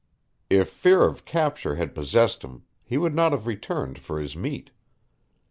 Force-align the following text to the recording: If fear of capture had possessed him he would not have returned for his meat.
If 0.49 0.69
fear 0.71 1.03
of 1.03 1.25
capture 1.25 1.75
had 1.75 1.93
possessed 1.93 2.43
him 2.43 2.63
he 2.83 2.97
would 2.97 3.13
not 3.13 3.33
have 3.33 3.45
returned 3.45 3.99
for 3.99 4.19
his 4.19 4.35
meat. 4.35 4.71